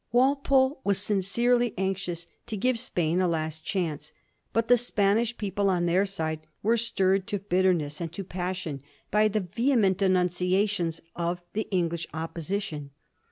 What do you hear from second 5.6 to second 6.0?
on